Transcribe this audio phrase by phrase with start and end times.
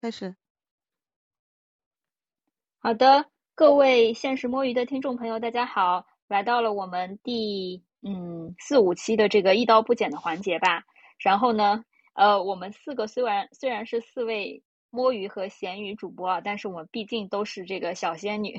[0.00, 0.36] 开始。
[2.78, 10.84] 好的，各位现实摸鱼的听众朋友，大家好，来到了我们第嗯四五期的这个一刀不剪的环节吧。
[11.18, 11.84] 然后呢，
[12.14, 18.56] 呃，我们四个虽然虽然是四位摸鱼和咸鱼主播啊，但是我们毕竟都是这个小仙女，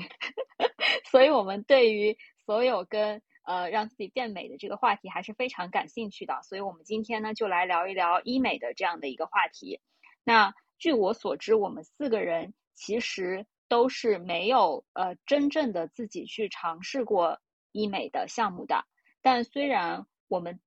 [1.10, 6.42] 所以我们对于所有跟呃让自己变美的这个话题还是非常感兴趣的。
[6.42, 9.80] 所以我们今天呢，就来聊一聊医美的这样的一个话题。
[10.22, 13.46] 那据我所知，我们四个人其实。
[13.70, 17.38] 都是没有呃真正的自己去尝试过
[17.70, 18.84] 医美的项目的，
[19.22, 20.58] 但虽然我们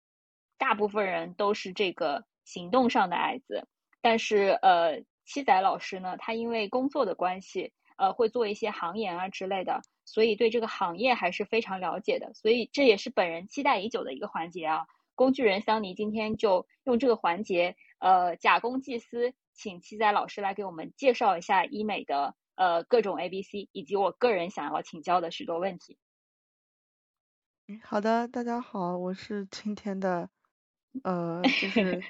[0.58, 3.68] 大部分人都是这个行动上的矮子，
[4.00, 14.86] 但是呃七仔老师呢，他因为工作的关系，呃会做一些行研啊之类的，所以对这个行业还是非常了解的，所以这也是本人期待已久的一个环节啊。
[15.14, 22.36] 工具人桑尼今天就用这个环节，呃假公济私，请七仔老师来给我们介绍一下医美的。
[22.56, 25.98] 呃，各种 A、B、C，以及我个人想要请教的许多问题。
[27.82, 30.30] 好的，大家好，我是今天的
[31.04, 32.04] 呃，就 是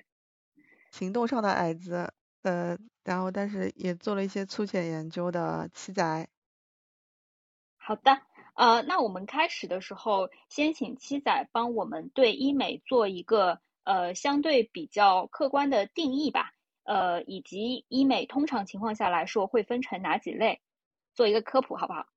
[0.91, 6.27] 行动上的矮子，呃，然后但是也做了一些粗浅研究的七仔。
[7.77, 8.21] 好的，
[8.55, 16.53] 呃，那我们开始的时候，先请七仔帮我们对医美做一个呃相对比较客观的定义吧。
[16.83, 20.61] 呃，以及医美通常情况下来说会分成哪几类？
[21.13, 22.07] 做一个科普好不好？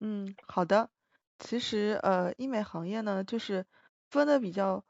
[0.00, 0.90] 嗯，好的。
[1.38, 3.66] 其实呃，医美行业呢，就是
[4.10, 4.84] 分的比较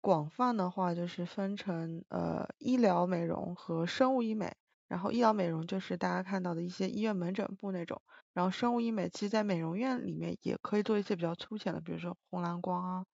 [0.00, 4.54] 广泛的话，就是分成呃医疗美容和生物医美。
[4.86, 8.02] 然后医疗美容就是大家看到的一些医院门诊部那种。
[8.34, 13.06] 然后生物医美其实在美容院里面也可以做一些比较粗浅的，比如说红蓝光啊、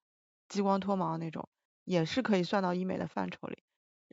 [0.49, 1.49] 激光脱毛那种，
[1.85, 3.63] 也是可以算到医美的范畴里。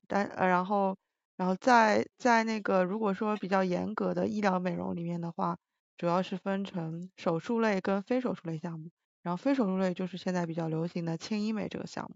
[0.08, 0.98] 但呃，然后。
[1.36, 5.58] 然后在在那个如果说比较严格的医疗美容里面的话，
[5.98, 8.92] 主要是分成手术类跟非手术类项目。
[9.24, 12.16] 然后非手术类就是现在比较流行的轻医美这个项目。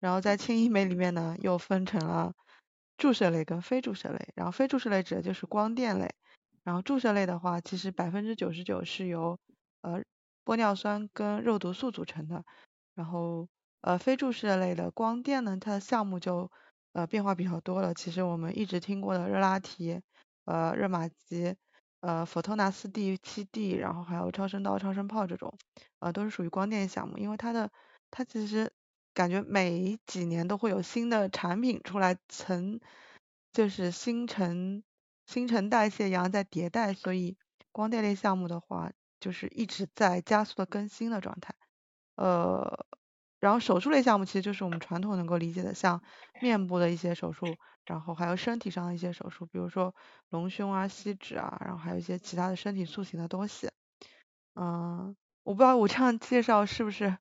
[0.00, 2.32] 然后在轻医美里面呢，又分成了
[2.96, 4.28] 注射类跟非注射类。
[4.34, 6.14] 然后非注射类指的就是光电类。
[6.64, 9.38] 然后注射类的话，其实百分之九十九是由
[9.82, 10.02] 呃
[10.44, 12.42] 玻尿酸跟肉毒素组成的。
[12.94, 13.48] 然后
[13.82, 16.50] 呃非注射类的光电呢，它的项目就。
[16.96, 17.92] 呃，变化比较多了。
[17.92, 20.00] 其实我们一直听过的热拉提、
[20.46, 21.54] 呃热玛吉、
[22.00, 25.58] 呃佛托纳斯 D 七 D，然后还有超声刀、超声炮这种，
[25.98, 27.18] 呃都是属于光电项目。
[27.18, 27.70] 因为它的
[28.10, 28.72] 它其实
[29.12, 32.80] 感觉每几年都会有新的产品出来，层
[33.52, 34.82] 就是新陈
[35.26, 37.36] 新陈代谢一样在迭代，所以
[37.72, 38.90] 光电类项目的话，
[39.20, 41.54] 就是一直在加速的更新的状态。
[42.14, 42.86] 呃。
[43.46, 46.02] 然后手术类项目其实就是我们传统能够理解的，像
[46.42, 47.46] 面部的一些手术，
[47.84, 49.94] 然后还有身体上的一些手术，比如说
[50.30, 53.70] 隆胸啊、吸脂啊，然后还有一些其他的身体塑形的东西。
[54.56, 55.14] 嗯，
[55.44, 57.16] 我不知道我这样介绍是不是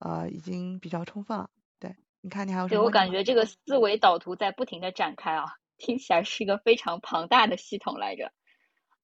[0.00, 1.48] 呃已经比较充分了？
[1.78, 2.78] 对，你看你还有什么？
[2.78, 5.46] 对我感觉这个思维导图在不停的展开啊，
[5.78, 8.32] 听起来是一个非常庞大的系统来着。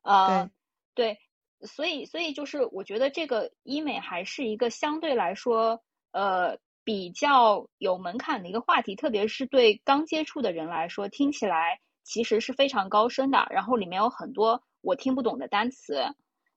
[0.02, 0.50] 呃，
[0.92, 1.16] 对，
[1.62, 5.82] 所以所以就是我觉得这个医美还是一个相对来说。
[6.12, 13.46] 呃，比较有门槛的一个话题，特别是对刚接触的人来说，听起来其实是非常高深的。
[13.50, 16.02] 然后里面有很多我听不懂的单词，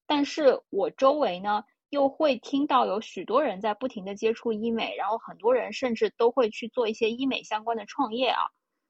[0.08, 8.42] 但是我周围呢又会听到有许多人在不停的接触医美，然后很多人甚至都会去做一些医美相关的创业啊。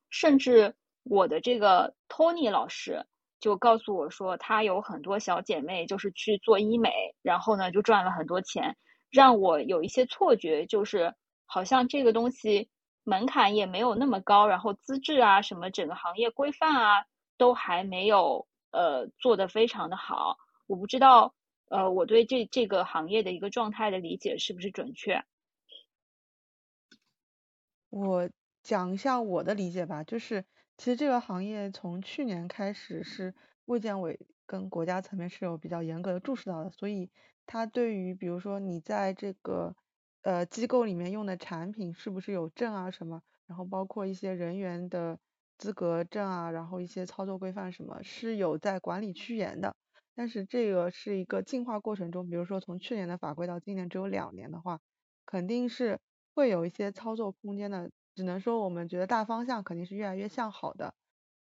[0.10, 3.06] 甚至我的这个托尼老师
[3.42, 6.92] 就告诉我说，他有很多小姐妹就是去做医美，
[7.22, 8.78] 然后呢就赚了很多钱。
[9.14, 11.14] 让我有一些错觉，就是
[11.46, 12.68] 好像这个东西
[13.04, 17.06] 门槛也没有那么高，然后资质啊什么，整个行业规范啊
[17.38, 20.38] 都还没有呃做得非常的好。
[20.66, 21.36] 我不知道
[21.70, 25.24] 呃我对这这个行业的一个状态的理解是不是准确？
[27.92, 28.28] 我
[28.64, 30.44] 讲一下我的理解吧，就是
[30.76, 33.36] 其实这个行业从去年开始是
[33.66, 37.10] 卫健委跟国家层面是有比较严格的注视到的，所以。
[37.46, 39.76] 它对于比如说你在这个
[40.22, 45.20] 呃机构里面用的产品是不是有证啊什么，然后包括一些人员的
[45.58, 49.76] 资格证啊，然后一些操作规范什么是有在管理趋严的。
[50.16, 54.80] 但是这个是一个进化过程中，比如说从去年的法规到今年只有两年的话，
[55.26, 56.00] 肯定是
[56.34, 57.92] 会有一些操作空间的。
[58.16, 60.94] 只能说我们觉得大方向肯定是越来越向好的。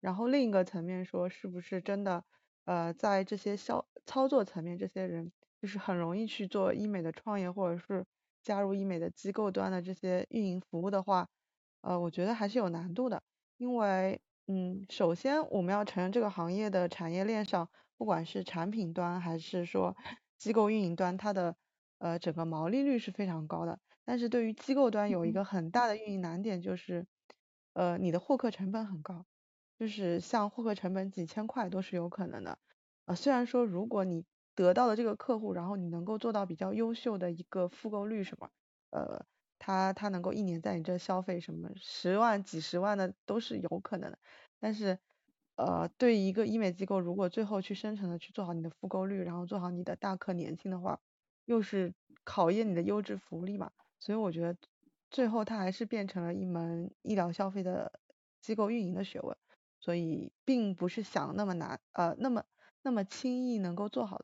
[0.01, 2.25] 然后另一个层面说，是不是真的
[2.67, 5.33] 呃在这些销操作层面，这些人。
[5.59, 8.05] 就是很容易去做医美的创业，或者是
[8.43, 11.27] 加入医美的机构端的这些运营服务的话，
[11.81, 13.23] 呃，我觉得还是有难度的，
[13.57, 19.97] 因为嗯，首先我们要承认这个行业的产业链上，不管是产品端还是说
[20.37, 21.57] 机构运营端，它的
[21.99, 23.81] 呃整个毛利率是非常高的。
[24.05, 27.07] 但是对于机构端有一个很大的运营难点就是，
[27.73, 29.25] 呃你的获客成本很高，
[29.79, 32.59] 就是像获客成本几千块都是有可能的。
[33.07, 34.25] 呃虽然说如果你
[34.55, 38.51] 得到了这个客户，然后你能够做到比较优秀的一个复购率什么，
[38.91, 39.25] 呃。
[39.59, 44.19] 他他能够一年在你这消费什么十万几十万的都是有可能的，
[44.61, 44.99] 但是
[45.57, 51.01] 呃对一个医美机构，如果最后去深层的去做好你的复购率，然后做好你的大客年轻的话，
[51.47, 54.55] 又是考验你的优质服务力嘛，所以我觉得
[55.11, 57.91] 最后它还是变成了一门医疗消费的
[58.43, 59.35] 机构运营的学问，
[59.87, 62.43] 所以并不是想那么难呃那么
[62.83, 64.21] 那么轻易能够做好。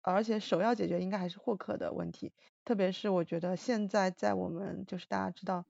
[0.00, 2.32] 而且首要解决应该还是获客的问题，
[2.64, 5.64] 特别是我觉得现在在我们就是大家知道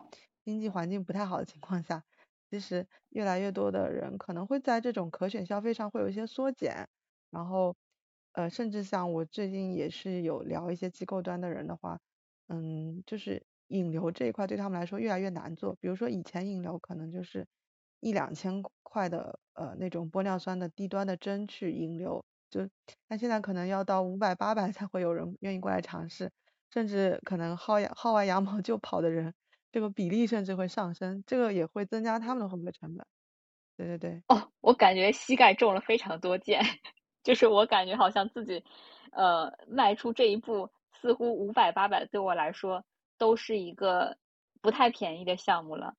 [0.44, 2.04] 经济环境不太好的情况下，
[2.50, 6.88] 其实越来越多的人可能会在这种可选消费上会有一些缩减，
[7.30, 7.74] 然后
[8.32, 12.00] 呃甚至像我最近也是有聊一些机构端的人的话，
[12.48, 17.46] 嗯就是引流这一块对他们来说越来越难做，比如说以前引流可能就是
[18.02, 22.22] 一两千块的呃那种玻尿酸的低端的针去引流。
[22.50, 22.68] 就，
[23.08, 26.30] 但现在可能要到五百八百才会有人愿意过来尝试，
[26.70, 29.32] 甚至可能薅羊薅完羊毛就跑的人，
[29.72, 33.06] 这个比例甚至会上升，这个也会增加他们的获客成本。
[33.78, 34.22] 对对对。
[34.28, 36.62] 哦，我感觉膝盖中了非常多箭，
[37.22, 38.64] 就是我感觉好像自己，
[39.12, 40.70] 呃，迈出这一步，
[41.00, 42.84] 似乎五百八百对我来说
[43.18, 44.16] 都是一个
[44.60, 45.94] 不太便宜的项目了。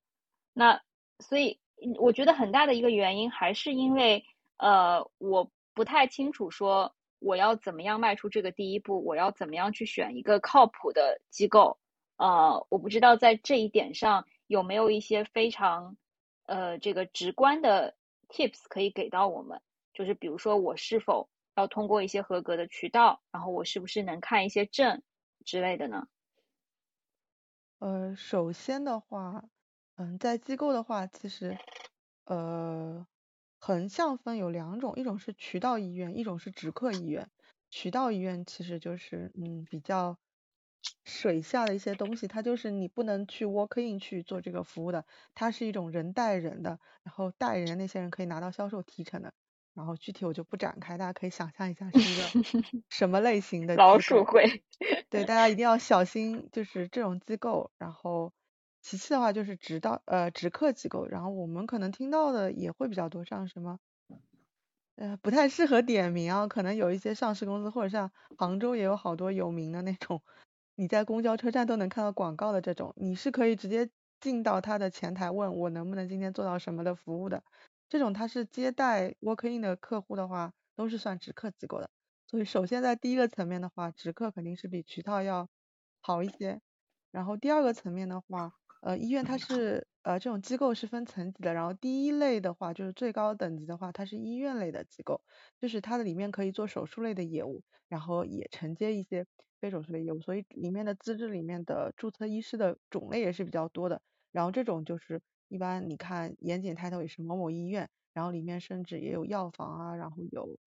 [0.54, 0.82] 那
[1.20, 1.60] 所以
[2.00, 4.24] 我觉得很大的一个原因还是因为，
[4.58, 5.52] 呃，我。
[5.76, 11.80] 不太清楚，说我要怎么样迈出这个第一步，我要怎么样去选一个靠谱的机构？
[12.18, 15.98] 呃，我不知道在这一点上有没有一些非常
[16.46, 17.96] 呃这个直观的
[18.30, 19.60] tips 可以给到我们，
[19.96, 25.02] 就是比如说我是否要通过一些合格的渠道，然后我是不是能看一些证
[25.44, 26.08] 之类的呢？
[27.80, 29.44] 呃，首先的话，
[29.98, 31.58] 嗯，在机构的话，其实
[32.26, 33.06] 呃。
[33.66, 37.30] 横向分有两种，一种是渠道医院，一种是直客医院。
[37.70, 40.18] 渠道医院其实就是嗯比较
[41.06, 49.34] 水下的一些东西，它就是你不能去 walk in 去做这个服务的，它是一种人带人的，然后带人那些人可以拿到销售提成的。
[49.74, 52.22] 然后具体我就不展开，大家可以想象一下是一个
[52.90, 54.62] 什么类型的老鼠会。
[55.10, 57.72] 对，大家一定要小心，就是这种机构。
[57.78, 58.34] 然后。
[58.84, 63.80] 其次的话就是直到呃直客机构，然后我们可能听到的也会比较多，像什么，
[64.96, 70.22] 呃不太适合点名啊，可能有一些上市公司或者像杭州也有好多有名的那种，
[70.76, 73.90] 你在公交车站都能看到广告的这种，你是可以直接
[74.20, 77.42] 进到他的前台问我能不能今天做到什么的服务的，
[77.88, 81.90] 这种他是接待 walk in 的客户的话，都是算直客机构的，
[82.28, 85.48] 所以首先在第一个层面的话，直客肯定是比渠道要
[86.02, 86.60] 好一些，
[87.12, 88.52] 然后第二个层面的话。
[88.84, 95.22] 呃，医院它是呃这种机构是分层级的，然后第一类的话就是最高等级的话，它是医院类的机构，
[95.58, 99.26] 就是它的里面可以做手术类的业务，然后也承接一些
[99.62, 104.02] 非手术类业务，所以里面的资质里面的注册医师的种类也是比较多的。
[104.34, 110.58] 然后这种就是一般你看严谨抬头也是某某医院，然后里面甚至也有药房啊，然后有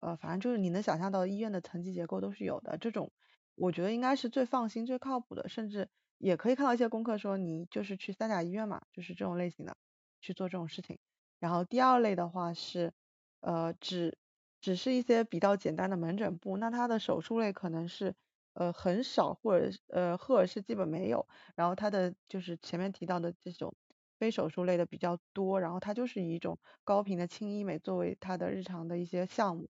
[0.00, 2.78] 呃反正就是你能想象到医院的层级结构都是有的。
[2.78, 3.12] 这种
[3.56, 5.90] 我觉得应该是最放心、最靠谱的，甚至。
[6.18, 9.76] 也可以看到一些功课说你就是去三甲医院嘛，就是这种类型的
[10.20, 10.98] 去做这种事情。
[11.38, 12.92] 然后第二类的话是
[13.40, 14.18] 呃只
[14.60, 18.14] 只是一些比较简单的门诊部，那它的手术类可能是
[18.54, 21.26] 呃很少或者呃或者是基本没有。
[21.54, 23.72] 然后它的就是前面提到的这种
[24.18, 29.68] 非手术类的比较多，然后它就是以一种高频的轻医美作为它的日常的一些项目。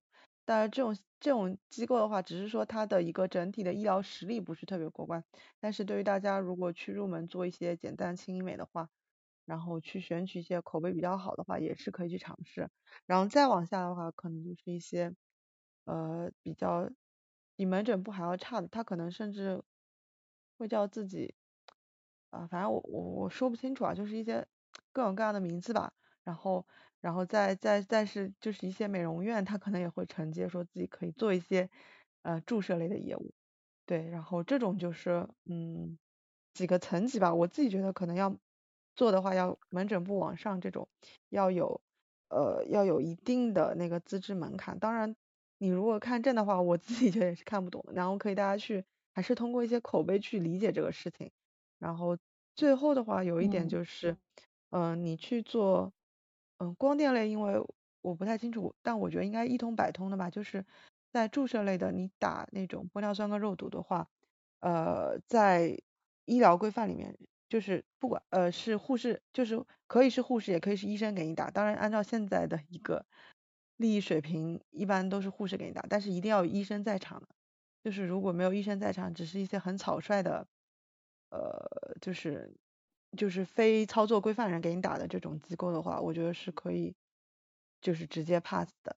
[0.50, 5.22] 但是这种这种机构的话，只是说它的一个整体的医疗实力不是特别过关。
[5.60, 8.88] 但是对于大家如果去入门做一些简单轻医美的话，
[9.44, 12.70] 然后去选取一些口碑比较好的话，也是可以去尝试。
[13.04, 15.14] 然后再往下的话，可能就是一些
[15.84, 16.88] 呃比较
[17.54, 19.62] 比门诊部还要差的，他可能甚至
[20.56, 21.34] 会叫自己
[22.30, 24.46] 啊，反正我我我说不清楚啊，就是一些
[24.92, 25.92] 各种各样的名字吧。
[26.24, 26.66] 然后。
[27.00, 31.70] 然后再再再是就是一些美容院，他可能也会承接说自己可以做一些
[32.22, 33.32] 呃注射类的业务，
[33.86, 35.96] 对，然后这种就是嗯
[36.54, 38.36] 几个层级吧，我自己觉得可能要
[38.96, 40.88] 做的话，要门诊部往上这种
[41.28, 41.80] 要有
[42.30, 45.14] 呃要有一定的那个资质门槛，当然
[45.58, 51.30] 你如果看证的话，我自己觉得也是看不懂的，然后可以大家去还是通过一些口碑去理解这个事情，
[51.78, 52.18] 然后
[52.56, 54.16] 最后的话有一点就是
[54.70, 55.92] 嗯你去做。
[56.58, 57.54] 嗯，光电类因为
[58.00, 60.28] 我不太清楚，但我觉得应该一通百通的吧。
[60.30, 60.64] 就是
[61.12, 64.08] 在注射类的，你打那种玻尿酸跟肉毒的话，
[64.60, 65.78] 呃，在
[66.24, 67.16] 医疗规范里面，
[67.48, 71.50] 就是不管呃是护士，就是可以是护士，也可以是医生给你打。
[71.50, 73.06] 当然，按照现在的一个
[73.76, 77.28] 利益水平，一般都是护士给你打，但是一定要有医生在场的。
[77.84, 80.44] 就是如果没有医生在场，只是一些很草率的，
[81.30, 82.52] 呃，就是
[83.16, 86.94] 就是非操作规范人给你打的这种机构的话，我觉得是可以，
[87.80, 88.96] 就是直接 pass 的。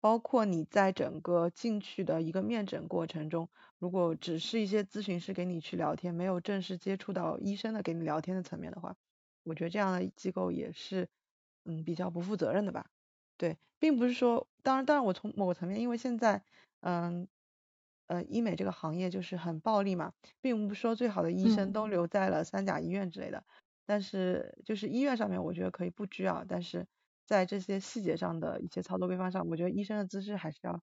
[0.00, 3.48] 包括你在整个进去的一个面诊过程中，
[3.78, 8.94] 如果只是一些咨询师给你去聊天，没有正式接触到医生的给你聊天的层面的话，
[9.42, 11.08] 我觉得这样的机构也是，
[11.64, 12.86] 嗯，比较不负责任的吧。
[13.36, 16.42] 对，并不是说，当然，当然，我从某个层面，因为现在，
[16.80, 17.26] 嗯。
[18.08, 23.44] 呃，医美这个行业就是很暴利嘛，并不是说最好的医生都留在了三甲医院之类的，
[23.86, 26.86] 但是就是医院上面我觉得可以不拘啊，但是
[27.26, 30.80] 在这些细节上的一些操作规范上，我觉得医生的资质还是要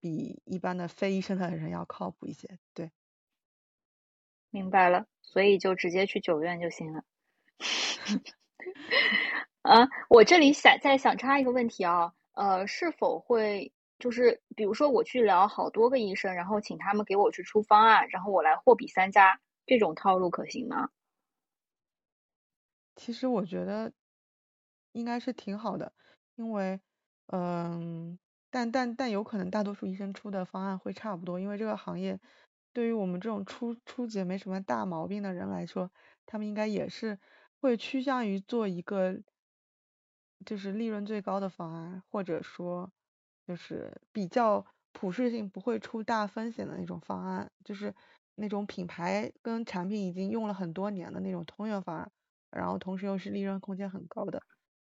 [0.00, 2.58] 比一般的非医生的人要靠谱一些。
[2.72, 2.90] 对，
[4.50, 7.04] 明白了，所以就直接去九院就行了。
[9.60, 13.70] 啊， 我这里想再想插一个问题啊，呃，是否会？
[13.98, 20.90] 就是比如说我去聊好多个医生，然后请他们给我去出方案，然后我来货比三家，这种套路可行吗？
[22.94, 23.92] 其实我觉得
[24.92, 25.92] 应该是挺好的，
[26.36, 26.80] 因为
[27.26, 28.18] 嗯，
[28.50, 32.20] 但但但有可能大多数医生出的方案会差不多，因为这个行业
[32.72, 35.90] 对于我们这种初初级没什么大毛病的人来说，
[36.24, 37.18] 他们应该也是
[37.60, 39.20] 会趋向于做一个
[40.46, 42.92] 就是利润最高的方案，或者说。
[43.48, 44.62] 就是比较
[44.92, 47.94] 普适性不会出大风险的那种方案，就是
[48.34, 52.12] 那种品牌跟产品已经用了很多年的那种通用方案，
[52.50, 54.42] 然后同时又是利润空间很高的。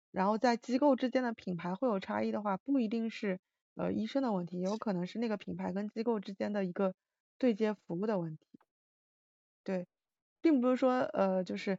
[0.09, 3.39] 然后在机构之间的品牌会有差异的话，不一定是
[3.75, 6.95] 呃医生的问题，也有可能是那个品牌跟机构之间的一个
[7.37, 8.47] 对接服务的问题。
[9.63, 9.85] 对，
[10.41, 11.77] 并不是说呃就是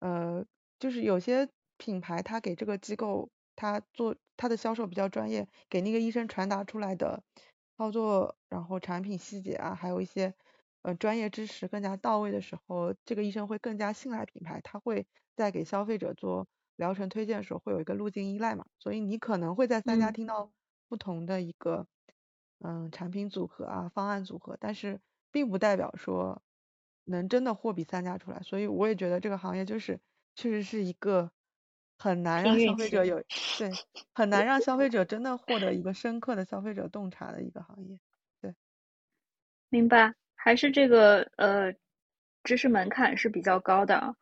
[0.00, 0.44] 呃
[0.78, 3.30] 就是有些品牌它给这个机构。
[3.60, 7.22] 他做他的销售比较专业，给那个医生传达出来的
[7.76, 10.32] 操作，然后产品细节啊，还有一些
[10.82, 20.50] 呃专业知识更加到位的时候，这个医生会更加信赖品牌，他会在给消费者做疗程推荐的时候会有一个路径依赖嘛，所以你可能会在三家听到
[20.88, 21.86] 不同的一个
[22.60, 25.00] 嗯产品组合啊方案组合，但是
[25.32, 26.40] 并不代表说
[27.04, 30.00] 能真的货比三家出来，所以我也觉得这个行业就是
[30.36, 31.32] 确实是一个。
[31.98, 33.22] 很难让消费者有
[33.58, 33.70] 对，
[34.14, 37.98] 很难让消费者真的获得一个深刻的消费者洞察的一个行业。
[38.40, 38.54] 对，
[39.68, 41.72] 明白，还是这个呃
[42.44, 44.14] 知识门槛是比较高的。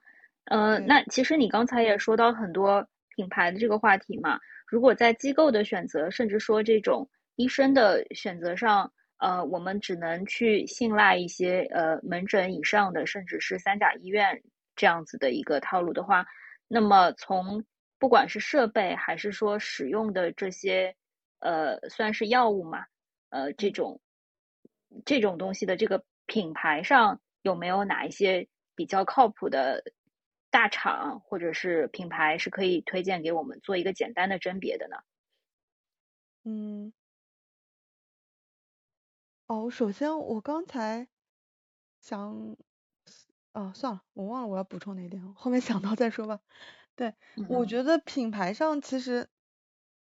[0.46, 4.40] 呃，那其实你刚才也说到很多品牌的这个话题嘛。
[4.66, 14.42] 如果在机构的选择，甚至说这种医生的选择上，呃，我们只能去信赖一些呃门诊以上的，甚至是三甲医院
[14.74, 16.26] 这样子的一个套路的话。
[16.68, 17.64] 那么从
[17.98, 20.94] 不管是设备还是说使用的这些
[21.40, 22.84] 呃算是药物嘛，
[23.30, 24.00] 呃这种
[25.04, 29.82] 这种东西的这个品牌上有没有哪一些比较靠谱的
[30.50, 34.96] 大厂或者是品牌是可以推荐给我们做一个简单的甄别的呢？
[36.44, 36.92] 嗯，
[39.48, 41.08] 哦，首先我刚才
[42.00, 42.56] 想。
[43.56, 46.38] 哦，算了，我忘了我要补充哪点，后面想到再说吧。
[46.94, 47.14] 对，
[47.46, 49.26] 我觉得品牌上其实，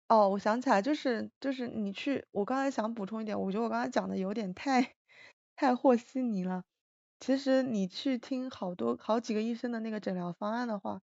[0.08, 4.94] 哦，我想起来，就是就是你去，我刚才想补充一点，我觉得我刚才讲的有点太
[5.56, 6.62] 太和稀泥了。
[7.20, 11.00] 其实你去听好多好几个医生的那个诊疗方案的话，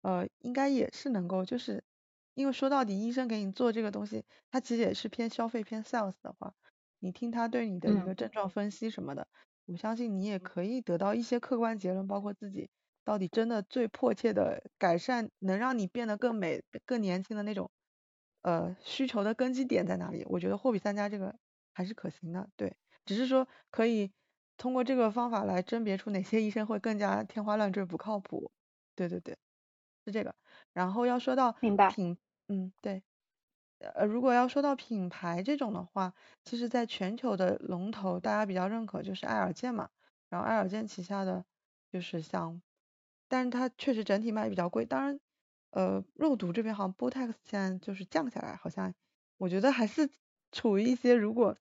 [0.00, 1.84] 呃，应该也是能够，就是
[2.32, 6.54] 因为说到底，医生给你做这个东西，他其实也是偏消费偏 sales 的话，
[7.00, 9.28] 你听他对你的一个症状分析什么的。
[9.66, 12.68] 我相信你也可以得到一些客观结论，包括自己
[13.04, 17.70] 到底真的最迫切的改善，能让你变得更美、更年轻的那种
[18.42, 20.24] 呃需求的根基点在哪里？
[20.28, 21.34] 我觉得货比三家这个
[21.72, 24.12] 还是可行的，对，只是说可以
[24.56, 28.50] 通过这个方法来甄别出哪些医生会更加天花乱坠不靠谱。
[28.96, 29.36] 对对对，
[30.06, 30.34] 是这个。
[30.72, 33.02] 然后要说到品，嗯，对。
[33.94, 39.88] 呃，如果要说到品牌这种的话，其实在全球的龙头，大家比较认可就是爱尔健嘛。
[40.28, 41.44] 然后爱尔健旗下的
[41.90, 42.62] 就是像，
[43.28, 44.86] 但是它确实整体卖比较贵。
[44.86, 45.20] 当然，
[45.70, 48.94] 呃，肉毒这边好像 Botox 现在就是降下来，好像
[49.36, 50.10] 我觉得还是
[50.52, 51.56] 处于一些如果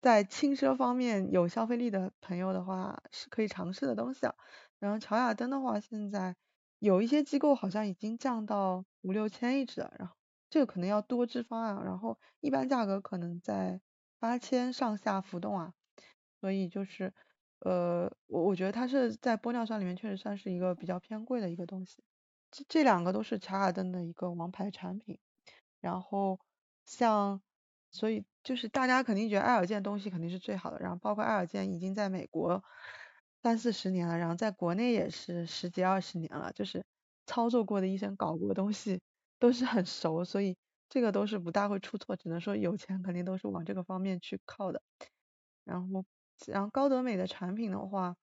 [0.00, 4.34] 在轻奢方面有消费力的朋友的话，是可以尝试的东西啊。
[4.78, 6.36] 然后乔雅登的话，现在
[6.78, 10.14] 有一些机构好像已经降到五六千一支了，然后。
[10.54, 13.80] 这个可能要多支方案，然后一般价格可能在
[14.20, 15.74] 八千上下浮动啊，
[16.40, 17.12] 所以就是
[17.58, 22.04] 呃我我觉得它是在玻尿酸里面确实算是一个比较偏贵的一个东西。
[22.52, 25.18] 这这两个都是查尔登的一个王牌产品，
[25.80, 26.38] 然后
[26.84, 27.42] 像
[27.90, 32.62] 所以就是大家肯定觉得爱尔健东西肯定是最好的，然后包括爱尔健已经在美国
[33.42, 36.84] 三四十年了，然后在国内也是十几二十年了，就是
[37.26, 39.00] 操作过的医生搞过的东西
[39.44, 40.56] 都是很熟，所以
[40.88, 44.80] 这个都是不大会出错，只能说有钱肯定都是往这个方面去靠的。
[45.64, 46.06] 然后
[46.46, 48.16] 然后高德美的产品的话，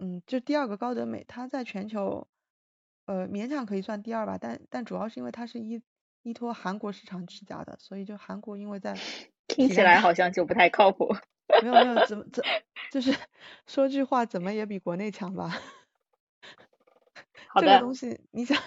[0.00, 2.26] 嗯，就第二个高德美，它在全球。
[3.04, 5.80] 呃，勉强可以算第二吧，但但主要是因为它是依
[6.22, 8.94] 依托韩国市场起家的，所以就韩国因为在
[9.46, 11.14] 听起来好像就不太靠谱。
[11.62, 12.42] 没有没有，怎么怎
[12.90, 13.12] 就是
[13.68, 15.52] 说句话，怎么也比国内强吧。
[17.60, 18.60] 这个东西你想，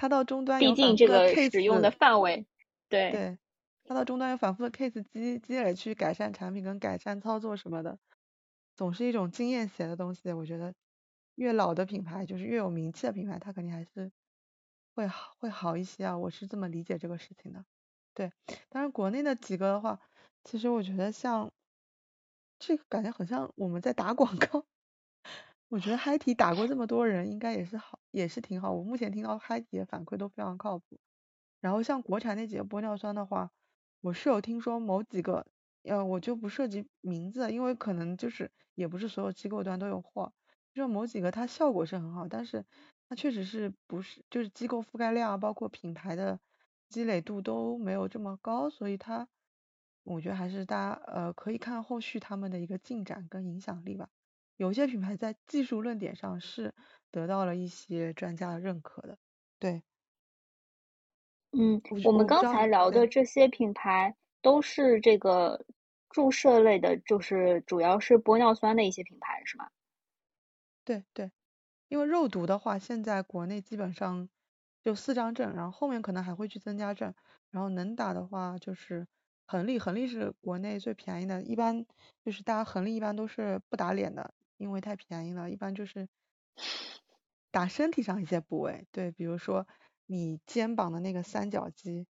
[0.00, 2.46] 它到终端毕竟这个使用的范围，
[2.88, 3.38] 对对，
[3.84, 7.98] 它到终端有反复的 case 积积累去改善产品跟改善操作什么的，
[8.74, 10.74] 总是一种经验写的东西，我觉得。
[11.36, 14.12] 越老的品牌，就是越有名气的品牌，它肯定还是
[14.94, 17.64] 会好会好一些啊，我是这么理解这个事情的。
[18.12, 18.30] 对，
[18.68, 20.00] 当然国内的几个的话，
[20.44, 21.50] 其实我觉得像
[22.58, 24.66] 这个感觉很像我们在打广告。
[25.68, 28.72] 我觉得嗨体打过这么多人，应该也是好，也是挺好。
[28.72, 30.98] 我目前听到嗨体的反馈都非常靠谱。
[31.60, 33.50] 然后像国产那几个玻尿酸的话，
[34.00, 35.46] 我是有听说某几个，
[35.82, 40.32] 呃，我就不涉及名字，因为可能就是也不是所有机构端都有货。
[40.72, 42.64] 就某几个它效果是很好，但是
[43.08, 46.40] 它确实是不是就是机构覆盖量啊，包括品牌的
[46.88, 49.28] 积累度都没有这么高，所以它
[50.04, 54.08] 我觉得还是大家呃可以看后续他们的一个进展跟影响力吧。
[54.60, 56.74] 有些品牌在技术论点上是
[57.10, 59.16] 得到了一些专家的认可的。
[59.58, 59.82] 对，
[61.52, 65.64] 嗯，我们刚才聊的这些品牌都是这个
[66.10, 69.70] 注射类的，就是主要是玻尿酸的一些品牌是吗？
[70.84, 71.32] 对对，
[71.88, 74.28] 因为肉毒的话，现在国内基本上
[74.82, 77.14] 就四张证，然后后面可能还会去增加证，
[77.50, 79.06] 然后能打的话就是
[79.46, 81.86] 恒力，恒力是国内最便宜的，一般
[82.22, 86.06] 就是大家恒力一般都是不打脸的，因为太便宜了，一般就是
[87.50, 89.66] 打身体上一些部位，对，比如说
[90.04, 92.06] 你肩膀的那个三角肌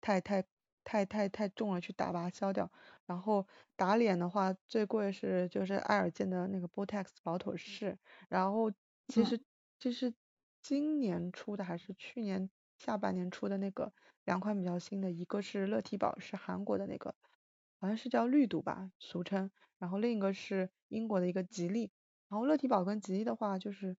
[0.00, 0.44] 太太
[0.82, 2.70] 太太太重了，去打把它消掉。
[3.06, 3.46] 然后
[3.76, 7.96] 打脸的话，最贵是就是爱尔健的那个 Botox 保妥适，
[8.28, 8.72] 然后
[9.06, 9.40] 其实
[9.78, 10.12] 这是
[10.60, 13.92] 今年出的还是去年下半年出的那个
[14.24, 17.14] 两款比较新的，一个是乐提宝，是韩国的那个，
[17.78, 21.90] 好像是叫绿毒吧，俗称，然后另一个是英国的一个吉利，
[22.28, 23.96] 然后乐缇宝跟吉利的话，就是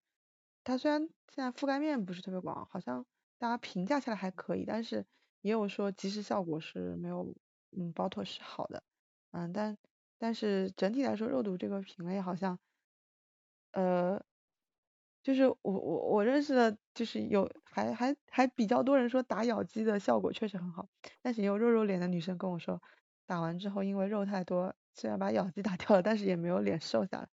[0.64, 3.06] 它虽然现在覆盖面不是特别广，好像
[3.38, 5.06] 大家评价下来还可以，但是
[5.40, 7.34] 也有说即时效果是没有
[7.70, 8.82] 嗯保妥适好的。
[9.30, 9.76] 嗯，但
[10.18, 12.58] 但是整体来说，肉毒这个品类好像，
[13.72, 14.20] 呃，
[15.22, 20.88] 就是我我我认识的，就是有还还还比较多人说打咬肌的效果确实很好，
[21.22, 22.82] 但是也有肉肉脸的女生跟我说，
[23.28, 27.28] 打完之后因为肉太多，虽然把咬肌打掉了，但是也没有脸瘦下来。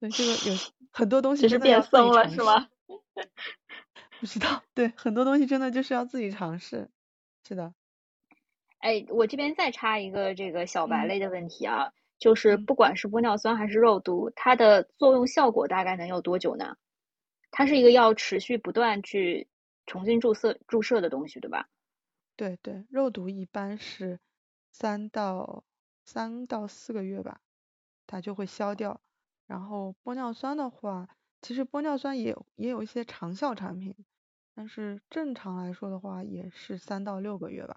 [0.00, 0.56] 所以这个有
[0.90, 2.68] 很多东西真的变松了是吗？
[4.18, 6.90] 不知道，对，很多东西真的就是要自己尝试。
[7.46, 7.72] 是的。
[8.78, 16.76] 哎，我这边再插一个这个小白类的问题啊，就是不管是玻尿酸还是肉毒，它的作用效果大概能有多久呢？
[17.52, 19.46] 它是一个要持续不断去
[19.86, 21.68] 重新注射注射的东西，对吧？
[22.34, 24.18] 对对，肉毒一般是
[24.72, 25.64] 三到
[26.04, 27.40] 三到四个月吧，
[28.06, 29.00] 它就会消掉。
[29.46, 31.08] 然后玻尿酸的话，
[31.42, 33.94] 其实玻尿酸也也有一些长效产品，
[34.54, 37.76] 但是正常来说的话，也是三到六个月吧。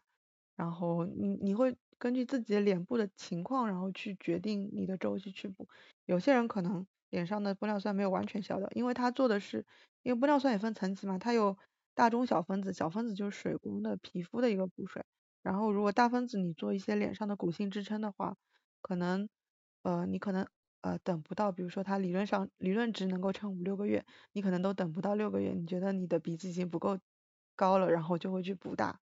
[0.56, 5.68] 然后你你会根据自己的脸部的情况，然后去决定你的周期去补。
[6.06, 9.66] 有些人可能脸上的玻尿酸没有完全消掉，因为它做的是，
[10.04, 11.58] 因为玻尿酸也分层级嘛，它有
[11.94, 15.04] 大中小分子，小分子就是水光的皮肤的一个补水。
[15.46, 18.36] 然后如果大分子你做一些脸上的骨性支撑的话，
[18.82, 19.30] 可能
[19.84, 20.48] 呃你可能
[20.82, 24.04] 呃等不到，比如说它理论上理论值能够撑五六个月，
[24.34, 26.98] 你可能都等不到六个月，你觉得你的鼻子已经不够
[27.56, 29.00] 高了，然后就会去补大。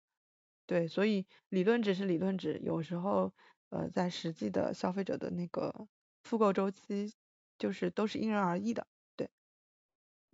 [0.65, 3.33] 对，所以理论值是理论值，有时候
[3.69, 5.87] 呃在实际的消费者的那个
[6.23, 7.13] 复购周期，
[7.57, 8.85] 就是都是因人而异的。
[9.15, 9.29] 对，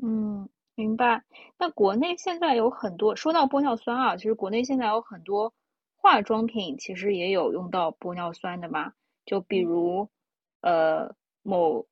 [0.02, 1.24] 嗯，明白。
[1.58, 5.54] 那国内现在有很多，说到玻尿酸啊，其实国内现在有很多
[6.01, 8.93] 化妆品，其实也有用到玻尿酸的嘛。
[9.25, 10.09] 就比如
[10.62, 11.88] 呃某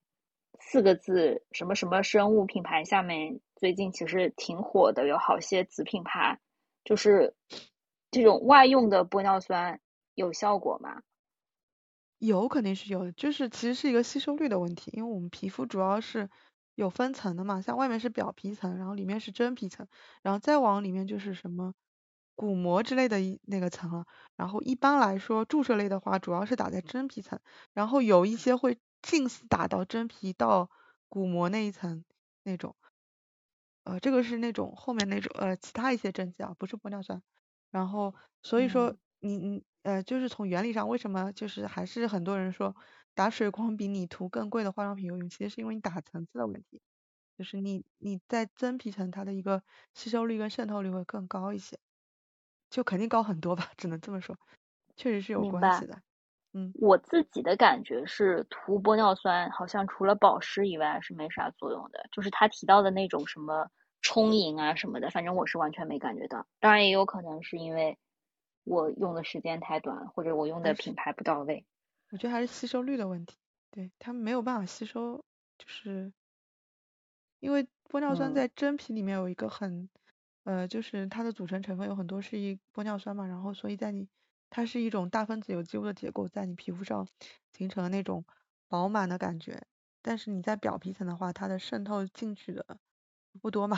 [0.60, 6.40] 四个字什么什么生物品牌下面，最近其实挺火的，有好些子品牌，
[6.84, 7.36] 就是。
[8.10, 9.82] 这种外用的玻尿酸
[10.16, 11.04] 有效果吗？
[12.20, 16.30] 有肯定是有的，就是其实是一个吸收率的问题，因为我们皮肤主要是
[16.74, 19.90] 有分层的嘛，像外面是表皮层，然后里面是真皮层，
[20.22, 21.74] 然后再往里面就是什么
[22.38, 24.06] 骨膜之类的一那个层了。
[24.36, 27.40] 然后一般来说注射类的话，主要是打在真皮层，
[27.74, 30.70] 然后有一些会近似打到真皮到
[31.10, 32.06] 骨膜那一层
[32.44, 32.76] 那种。
[33.84, 37.22] 呃，这个是那种后面那种呃其他一些针剂啊，不是玻尿酸。
[37.72, 42.76] 然后所以说你你呃就是从原理上为什么就是还是很多人说
[43.14, 46.82] 打水光比你涂更贵的化妆品有用，其实是因为你打层次的问题，
[47.38, 51.80] 就是你你在真皮层它的一个吸收率跟渗透率会更高一些，
[52.70, 54.38] 就肯定高很多吧，只能这么说，
[54.96, 56.02] 确实是有关系的。
[56.54, 63.70] 嗯，我自己的感觉是涂玻尿酸好像除了保湿以外是没啥作用的，就是他提到的那种什么。
[64.04, 66.48] 充盈啊什么的，反正我是完全没感觉到。
[66.60, 67.98] 当然也有可能是因为
[68.64, 71.66] 我用的时间太短，或者我用的品牌不到位。
[72.12, 73.36] 我觉得还是吸收率的问题，
[73.72, 75.26] 对它没有办法吸收，
[75.58, 76.14] 就是
[77.40, 79.90] 因为玻尿酸在真皮里面有一个很，
[80.48, 84.08] 呃，就是它的组成成分有很多是一玻尿酸嘛，然后所以在你
[84.50, 87.06] 它是一种大分子有机物的结构，在你皮肤上
[87.52, 88.24] 形成了那种
[88.70, 89.62] 饱满的感觉。
[90.02, 92.66] 但是你在表皮层的话，它的渗透进去的。
[93.42, 93.78] 不多嘛，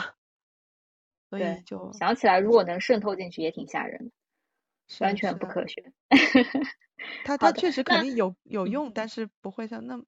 [1.28, 4.12] 所以就想起来，如果能渗透进去也挺吓人的，
[4.98, 5.92] 完全不科学。
[7.22, 10.02] 它 它确实肯定有有用，但是不会像那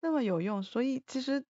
[0.00, 0.62] 那么有用。
[0.62, 1.44] 所以其实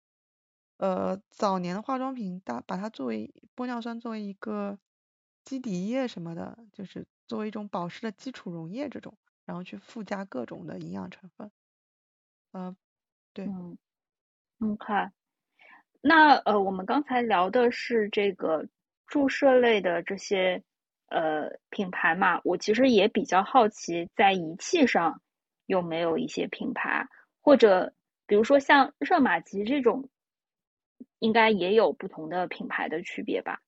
[0.85, 4.79] 呃早年的化妆品大把它作为玻尿酸作为一个
[5.43, 9.17] 基底液什么的，就是作为一种保湿的基础溶液这种，
[9.47, 11.51] 然后去附加各种的营养成分。
[12.53, 12.77] 嗯，
[13.33, 13.47] 对。
[13.47, 13.79] 嗯
[14.61, 14.93] ，OK。
[16.03, 18.67] 那呃，我们刚才聊的是这个
[19.07, 20.63] 注射类的这些
[21.09, 25.23] 呃品牌嘛，我其实也比较好奇，在仪器上
[25.67, 27.07] 有没有一些品牌，
[27.41, 27.95] 或者
[28.27, 30.09] 比如说像热玛吉这种，
[31.25, 33.63] 应该也有不同的品牌的区别吧？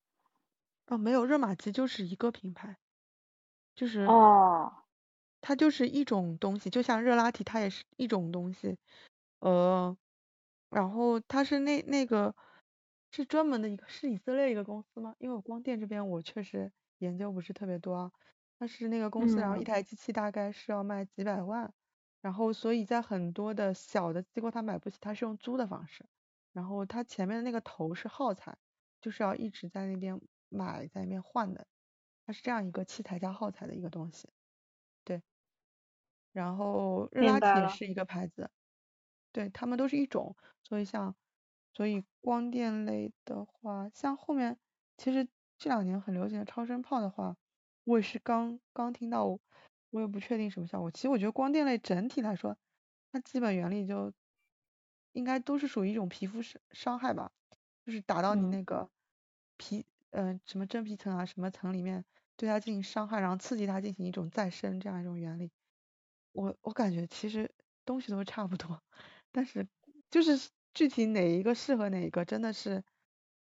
[0.85, 2.77] 哦，没有，热玛吉就是一个品牌，
[3.75, 4.71] 就是哦，
[5.41, 8.77] 它就是一种东西，就像热拉提，它也是一种东西，
[9.39, 9.97] 呃。
[10.69, 12.35] 然后它是那那个
[13.09, 15.15] 是专门的一个是以色列一个公司吗？
[15.17, 18.11] 因为我光电这边我确实研究不是特别多啊。
[18.59, 21.73] 但是那个公司，然后一台机器大概是要卖几百万，
[22.21, 26.05] 然后所以在很多的小的机构它买不起，它是用租的方式。
[26.57, 28.57] 然后它前面的那个头是耗材，
[28.99, 31.67] 就是要一直在那边买在那边换的，
[32.25, 34.27] 它是这样一个器材加耗材的一个东西。
[35.03, 35.21] 对。
[36.31, 38.49] 然后热拉铁是一个牌子。
[39.31, 41.15] 对，他们都是一种，所以像，
[41.75, 44.57] 所以光电类的话，像后面
[44.97, 45.27] 其实
[45.59, 47.37] 这两年很流行的超声炮的话，
[47.83, 49.25] 我也是刚刚听到，
[49.91, 50.89] 我也不确定什么效果。
[50.89, 52.57] 其实我觉得光电类整体来说，
[53.11, 54.11] 它基本原理就
[55.17, 57.31] 应该都是属于一种皮肤伤伤害吧，
[57.83, 58.87] 就是打到你那个
[59.57, 65.49] 皮，嗯，什么真皮层啊，什么层里面，对它进行伤害，然后刺激它进行一种再生这样一种原理。
[66.33, 67.49] 我我感觉其实
[67.83, 68.79] 东西都差不多。
[69.31, 69.67] 但是
[70.11, 72.83] 就是具体哪一个适合哪一个，真的是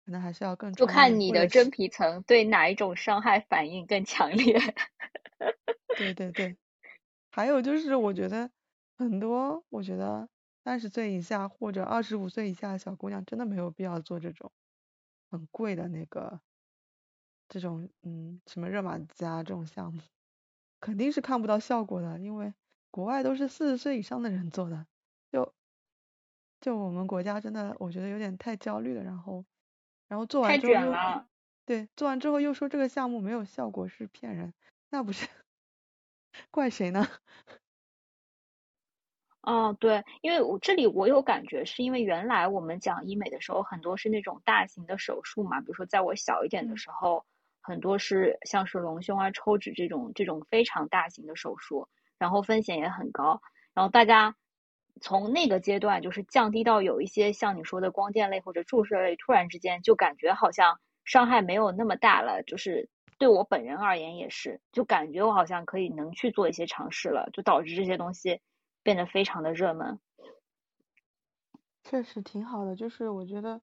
[0.06, 4.58] 可能还是要更就看你的真皮层对哪一种伤害反应更强烈。
[5.94, 6.56] 对对对，
[7.30, 8.50] 还有就是我觉得
[8.96, 10.28] 很多，我觉得
[10.66, 14.50] 三十岁以下或者二十五岁以下的小姑娘真的没有必要做这种
[15.30, 16.40] 很贵的那个
[17.48, 20.02] 这种嗯什么热玛吉啊这种项目，
[20.80, 22.52] 肯定是看不到效果的，因为
[22.90, 24.88] 国外都是四十岁以上的人做的，
[25.30, 25.54] 就。
[26.60, 29.44] 就我们国家真的，我觉得有点太焦虑了，然后，
[30.08, 30.92] 然后做完之后又，
[31.64, 34.52] 对，做完之后又说这个项目没有效果是骗人，
[34.90, 35.28] 那不是
[36.50, 37.06] 怪谁呢？
[39.46, 47.24] 哦，对，因为我这里我有感觉，是因为原来我们讲医美的时候，很多是那种大型的手术嘛，比如说在我小一点的时候，
[47.62, 53.40] 很多是像是隆胸啊、抽脂这种这种非常大型的手术，然后风险也很高，
[53.72, 54.34] 然后大家。
[55.02, 62.42] 从那个阶段，就是降低到有一些像你说的光电类或者注射类，突然之间就感觉好像伤害没有那么大了。
[62.42, 68.40] 就是对我本人而言也是，就感觉我好像可以能去做一些尝试了，就导致这些东西
[68.86, 69.98] 变得非常的热门。
[71.82, 73.60] 确实挺好的，就是我觉得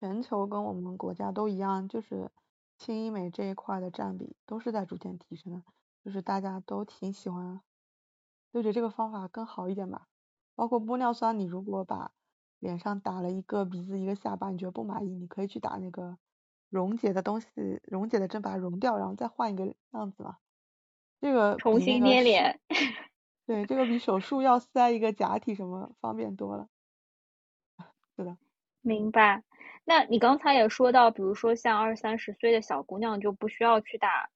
[0.00, 2.32] 全球跟我们国家都一样，就是
[2.76, 5.62] 轻医美这一块的占比都是在逐渐提升的，
[6.04, 7.60] 就是大家都挺喜欢，
[8.50, 10.08] 都觉得这个方法更好一点吧。
[10.56, 12.10] 包括玻尿酸，你如果把
[12.58, 16.18] 脸上打了一个鼻子一个下巴，你觉得不满意，你可以去打那个
[16.68, 17.46] 溶解的东西，
[17.84, 20.38] 溶解的针把它溶掉，然后再换一个样子嘛。
[21.20, 22.60] 这个重新捏脸。
[23.46, 26.68] 对，这个比手术要塞一个假体什么方便多了。
[28.16, 28.36] 是的，
[28.80, 29.42] 明白。
[29.84, 34.30] 那你刚才也说到，比如说像二三十岁的小姑娘就不需要去打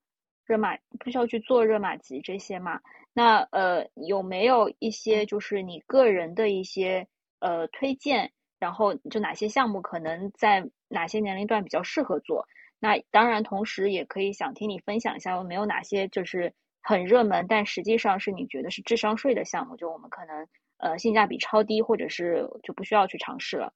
[0.45, 2.81] 热玛，不需要去做热玛吉这些嘛？
[3.15, 7.09] 那呃，有没有一些就是你个人的一些
[7.41, 8.33] 呃推荐？
[8.59, 12.47] 然后就哪些项目可能在哪些年龄段比较适合做？
[12.81, 23.73] 那当然，同时也可以想听你分享一下有没有哪些就是很热门，但实际上是你觉得是智商税的项目，就我们可能呃性价比超低，或者是就不需要去尝试了。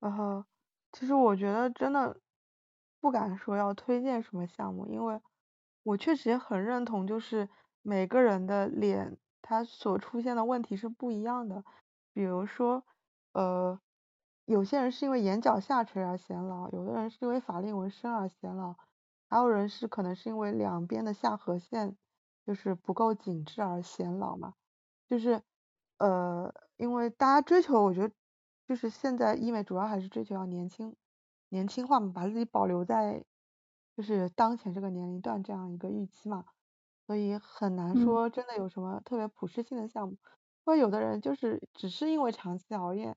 [0.00, 0.44] 然后，
[0.92, 2.20] 其实我觉得真的
[3.00, 5.20] 不敢说要推荐什么项目，因为
[5.82, 7.48] 我确实也很认同，就是
[7.82, 11.64] 每个人的脸它所出现的问题是不一样的。
[12.12, 12.84] 比如说，
[13.32, 13.80] 呃，
[14.44, 18.76] 有些人是因为眼角下垂而显老，有的人是因为法令纹深而显老，
[19.28, 21.96] 还有人是可能是因为两边的下颌线
[22.46, 24.54] 就是不够紧致而显老嘛。
[25.08, 25.42] 就是
[25.98, 28.14] 呃，因为大家追求，我觉得。
[28.68, 30.94] 就是现在医美主要还是追求要年轻，
[31.48, 33.24] 年轻化嘛，把自己保留在
[33.96, 36.44] 就是当前这个年龄段这样一个预期嘛，
[37.06, 40.18] 所以很难说真的有什么特别普适性的项目。
[40.66, 43.16] 或者有的人就是只是因为长期熬夜，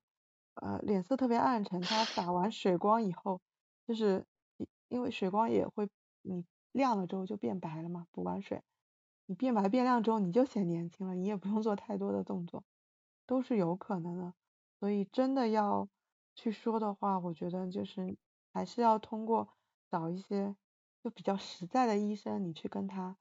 [0.54, 3.38] 呃，脸色特别暗沉，他打完水光以后，
[3.86, 4.24] 就是
[4.88, 5.86] 因为水光也会
[6.22, 8.62] 你亮了之后就变白了嘛，补完水，
[9.26, 12.64] 你变白变亮之后你就显年轻了，你也不用做太多的动作，
[13.26, 14.34] 都是有可能的。
[14.80, 15.88] 所以真的要
[16.34, 18.16] 去说的话，我觉得就是
[18.52, 19.48] 还是要通过
[19.90, 20.56] 找一些
[21.02, 23.16] 就比较实在的医生，你去跟他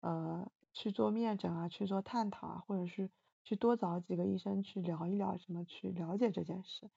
[0.00, 3.10] 呃去做面诊啊，去做探讨啊，或者是
[3.42, 6.90] 去多找几个医生去聊一聊，什么去了解这件事。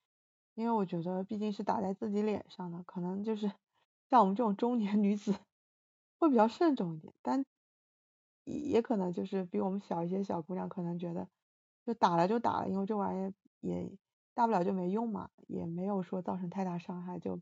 [0.54, 3.52] 因为我觉得毕竟是打在自己脸上的，可能就是
[4.10, 5.36] 像我们这种中年女子
[6.17, 7.46] 会比较慎重一点，但
[8.43, 11.28] 也可能就是比我们小一些小姑娘可能觉得
[11.86, 13.34] 就打了就打了，因为这玩意儿。
[13.60, 13.91] 也
[14.36, 17.41] 大不了就没用嘛，也没有说造成太大伤害，就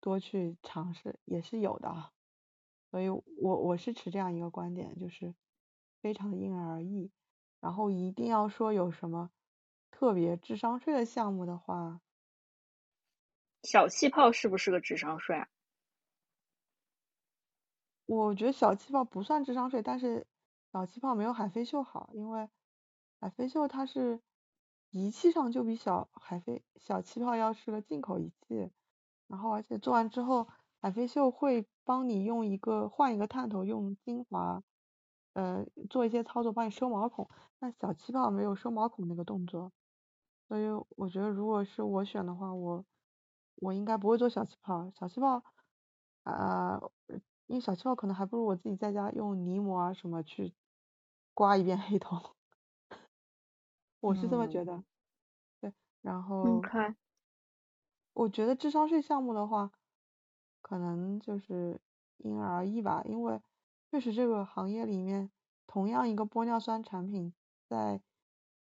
[0.00, 2.12] 多去尝试也是有的。
[2.92, 5.34] 所以我我是持这样一个观点，就是
[6.00, 7.10] 非常的因人而异。
[7.60, 9.32] 然后一定要说有什么
[9.90, 12.00] 特别智商税的项目的话，
[13.64, 15.48] 小气泡是不是个智商税啊？
[18.08, 20.26] 我觉得小气泡不算智商税，但是
[20.72, 22.48] 小气泡没有海飞秀好，因为
[23.20, 24.20] 海飞秀它是。
[24.90, 28.70] 仪器上就比小海飞小气泡要是个进口仪器，
[29.26, 30.48] 然后而且做完之后，
[30.80, 34.62] 海飞秀会帮你用一个换一个探头，用精华，
[35.34, 37.28] 呃，做一些操作帮你收毛孔。
[37.58, 39.70] 那小气泡没有收毛孔那个动作，
[40.48, 40.62] 所以
[40.96, 42.82] 我觉得如果是我选的话，我
[43.56, 44.90] 我应该不会做小气泡。
[44.98, 45.42] 小气泡，
[46.22, 46.80] 啊，
[47.48, 50.54] 因为小气泡可能还不如我自己在家用泥膜啊什么去
[51.34, 52.36] 刮一遍黑头。
[54.00, 54.84] 我是这么觉得，
[55.60, 56.60] 对，然后，
[58.12, 59.72] 我觉得智商税项目的话，
[60.62, 61.80] 可能就是
[62.18, 63.40] 因人而异吧，因为
[63.90, 65.30] 确实这个行业里面，
[65.66, 67.32] 同样一个玻尿酸产品，
[67.68, 68.00] 在，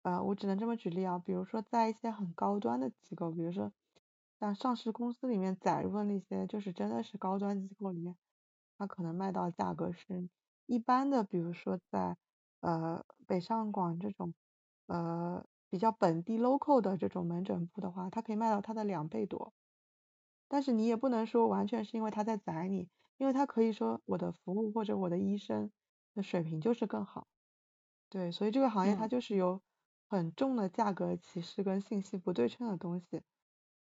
[0.04, 3.72] 呃，我只能这么举例啊，比如说在一些很高端的机构，比如说
[4.40, 8.16] 像上市公司里面载入的那些，就是真的是高端机构里面，
[8.78, 10.30] 它可能卖到价格是
[10.66, 12.18] 一般的，比如说在
[12.62, 14.34] 呃北上广这种。
[14.86, 19.54] 呃，比较本地 local 的这种门诊部的话，它可以卖到它的两倍多。
[20.50, 25.72] 但是你也不能说完全是因为他在宰你，因为他可以说我的服务或者我的医生
[26.14, 27.28] 的水平就是更好。
[28.10, 29.62] 对，所以这个行业它就是有
[30.10, 33.22] 很重的价格歧视跟信息不对称的东西。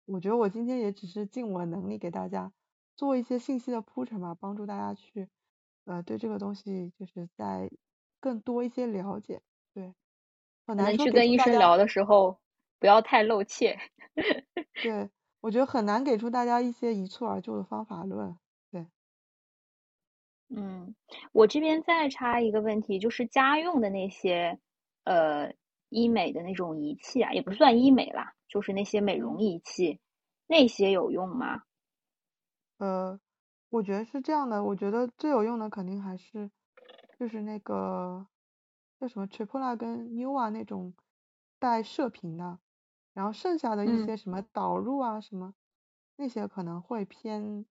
[0.05, 2.52] 我觉得我今天也只是尽我能力给大家
[2.96, 5.28] 做一些信息的铺陈吧，帮助大家去
[5.85, 7.70] 呃对这个东西就是在
[8.20, 9.42] 更多一些了解。
[9.74, 9.94] 对。
[10.64, 12.38] 很难去跟医生聊的时候，
[12.78, 13.76] 不要太露怯。
[14.81, 18.38] 对，我觉得很难给出大家一些一蹴而就的方法论。
[18.70, 18.87] 对，
[20.50, 20.94] 嗯，
[21.33, 24.61] 我这边再插一个问题，就是家用的那些
[25.02, 25.52] 呃
[25.88, 29.98] 医美的那种仪器啊，也不算医美啦，就是那些美容仪器，
[30.46, 31.64] 那些有用吗？
[32.85, 33.21] 呃，
[33.68, 36.51] 我觉得是这样的，我觉得最有用的肯定还是
[37.18, 38.27] 就是那个。
[39.01, 40.95] 叫什么 Triple 跟 Newa 那种
[41.59, 42.61] 带射频的，
[43.12, 45.55] 然后剩下的一些什么导入啊什么
[46.14, 47.66] 那些可能会偏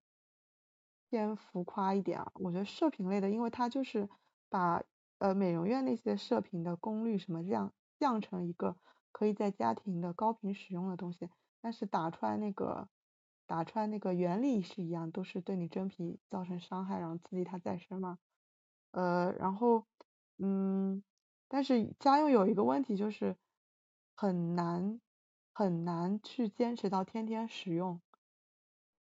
[1.10, 2.30] 偏浮夸一点啊。
[2.34, 4.10] 我觉得射频类的，因为它就是
[4.50, 4.84] 把
[5.20, 8.76] 呃美容院那些射频的功率什么降降成一个
[9.14, 11.30] 可以在家庭的高频使用的东西，
[11.62, 12.90] 但是打出来那个
[13.52, 18.18] 打出来那个原理是一样，都是对你真皮造成伤害，然后刺激它再生嘛。
[18.92, 19.86] 呃，然后
[20.38, 21.04] 嗯，
[21.50, 23.36] 但是家用有一个问题就是
[24.16, 25.02] 很难
[25.52, 28.00] 很难去坚持到天天使用。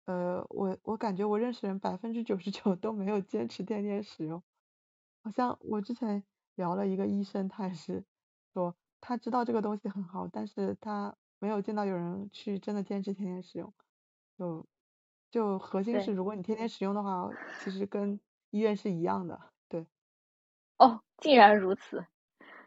[0.07, 4.43] 呃，我我感觉我认识人百分之九十九都没有坚持天天使用。
[5.23, 6.25] 好像我之前
[6.57, 8.05] 聊了一个医生，他也是
[8.53, 13.73] 说他知道这个东西很好，但是他没有见到有人去真的坚持天天使用。
[14.39, 14.67] 就
[15.31, 17.31] 就核心是，对如果你天天使用的话，
[17.63, 18.19] 其实跟
[18.51, 19.41] 医院是一样的。
[19.69, 19.87] 对，
[20.79, 22.05] 哦，竟然如此。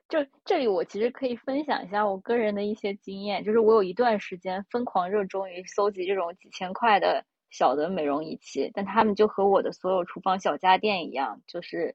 [0.10, 11.94] 就这里，我其实可以分享一下我个人的一些经验，就是我有一段时间疯狂热衷于搜集这种几千块的小的美容仪器，但他们就和我的所有厨房小家电一样，就是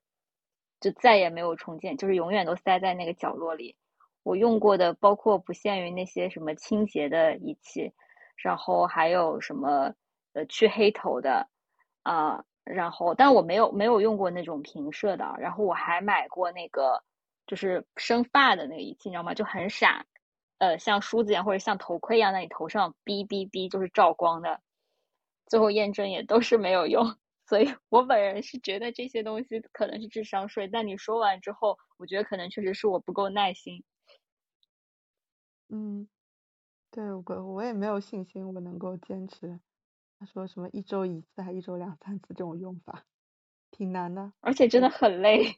[0.78, 3.76] 就再也没有重建，就是永远都塞在那个角落里。
[4.24, 7.92] 我用过的包括不限于那些什么清洁的仪器，
[8.42, 9.94] 然后还有什么
[10.35, 11.48] 呃去黑头的
[12.02, 17.02] 啊、然后但我没有没有用过那种平射的，然后我还买过那个
[17.46, 19.35] 就是生发的那个仪器，你知道吗？
[19.35, 20.05] 就很傻，
[20.59, 24.61] 呃，像梳子一样或者像头盔一样在你头上哔哔哔，就是照光的。
[25.46, 30.66] 最后验证也都是没有用， 所以我本人是觉得这些东西可能是智商税。
[30.66, 33.85] 但你说完之后，我觉得可能确实是我不够耐心。
[35.68, 36.09] 嗯，
[36.92, 37.22] 对我
[37.55, 39.59] 我也没有信心我能够坚持。
[40.18, 43.05] 他说什么一周一次还一周两三次这种用法，
[43.70, 44.33] 挺难的。
[44.40, 45.57] 而且真的，很累，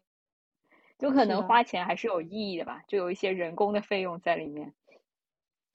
[0.97, 4.73] 就可能，花钱还是有意义的吧，就有一些人工的费用在里面。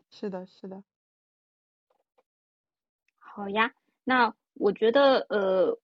[0.10, 0.82] 是的，是的。
[3.20, 3.74] 好呀，
[4.06, 5.78] 那我觉得呃，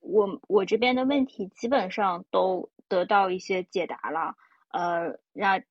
[0.00, 4.34] 我我这边的问题基本上都得到一些解答了。
[4.70, 5.62] 呃，那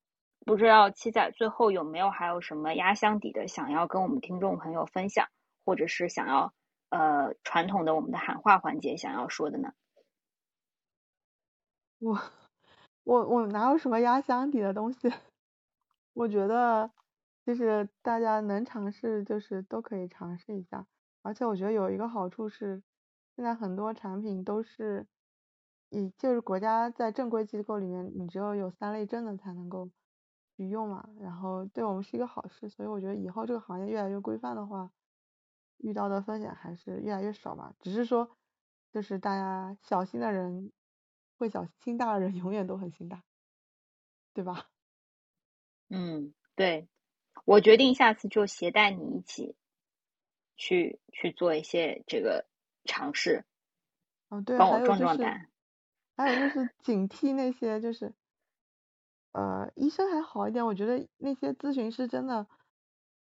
[0.44, 5.28] 不知道七仔最后有没有还有什么压箱底的想要跟我们听众朋友分享，
[5.64, 6.52] 或者是想要
[6.90, 9.72] 呃传统的我们的喊话环节想要说的呢？
[12.00, 12.20] 我
[13.04, 15.12] 我我哪有什么压箱底的东西？
[16.14, 16.90] 我觉得
[17.46, 20.86] 就是大家能尝试，就是都可以尝试一下。
[21.22, 22.82] 而且我觉得有一个好处是，
[23.36, 25.06] 现在很多产品都是，
[25.90, 29.88] 以就是国家在正规机构里面，你只有有三类证的才能够
[30.62, 31.08] 去用嘛。
[31.20, 34.90] 然后对我们是一个好事，所以我觉得以后这个行业越来越规范的话，
[35.78, 37.74] 遇到的风险还是越来越少吧。
[37.80, 38.36] 只是说，
[38.92, 40.72] 就是大家小心的人
[41.36, 43.24] 会小心，心大的人 永远都很心大，
[44.32, 44.68] 对吧？
[45.88, 46.88] 嗯，对，
[47.44, 49.56] 我决定下次就携带你一起
[50.56, 52.46] 去去做一些这个
[52.84, 53.44] 尝试，
[54.28, 55.48] 哦，对，还帮我壮壮胆。
[56.14, 58.14] 还有就是警惕那些就是，
[59.32, 62.46] 呃，医生还好一点，我觉得那些咨询师真的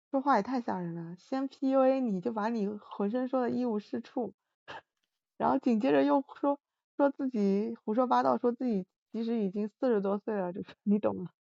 [0.09, 4.33] 说话也太吓人了，先 PUA 你就把你浑身说的一无是处，
[5.37, 6.59] 然后紧接着又说
[6.97, 11.31] 说自己胡说八道，说自己其实已经四十多岁了，就是你懂吗？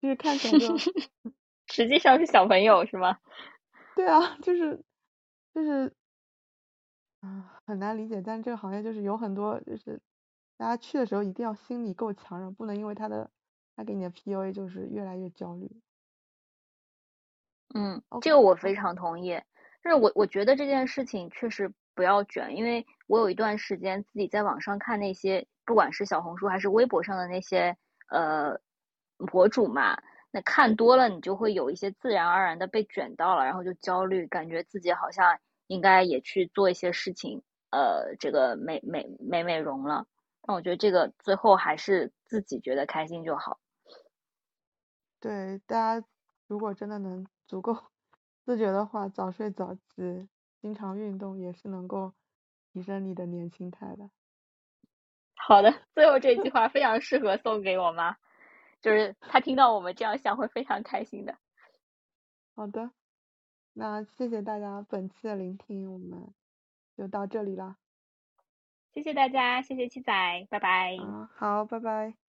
[0.00, 0.76] 就是看起来就，
[1.66, 3.18] 实际上是小朋友是吗？
[3.94, 4.82] 对啊，就是
[5.52, 5.92] 就是
[7.20, 10.00] 啊，很难理解，但这个行业就是有很多，就是
[10.56, 13.30] 大家去的时候一定要心理够强韧，不能因为他的
[13.78, 15.70] 他给你的 PUA 就是越来越焦虑。
[17.76, 19.40] 嗯，这个我非常同意。
[19.80, 27.76] 但是我我觉得这件事情确实不要卷，因为我有一段时间自己在网上看那些，不管是小红书还是微博上的那些
[28.08, 28.58] 呃
[29.30, 29.96] 博主嘛，
[30.32, 35.38] 那看多了你就会有一些自然而然的被卷到了，然后就焦虑，感觉自己好像
[35.68, 40.04] 应该也去做一些事情，呃，这个美美美美容了。
[40.42, 43.60] 但我觉得这个最后还是自己觉得开心就好。
[45.20, 46.06] 对，大家
[46.46, 47.76] 如果真的能足够
[48.44, 50.28] 自觉的话，早睡早起，
[50.60, 52.14] 经常运动也是能够
[52.72, 54.10] 提升你的年轻态的。
[55.34, 58.16] 好的，最后这句话非常适合送给我妈，
[58.80, 61.36] 就是她听到我们这样想会非常开心的。
[62.54, 62.90] 好的，
[63.72, 66.34] 那谢谢大家本期的聆听，我们
[66.96, 67.76] 就到这里啦。
[68.92, 70.96] 谢谢大家，谢谢七仔，拜拜。
[70.96, 72.27] 啊，好，拜拜。